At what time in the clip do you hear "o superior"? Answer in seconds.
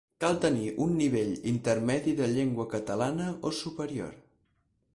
3.51-4.17